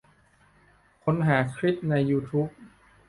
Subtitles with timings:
[1.03, 2.47] ค้นหาคลิปในยูทูบ